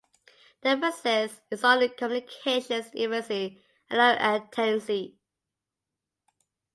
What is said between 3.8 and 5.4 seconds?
and low latency.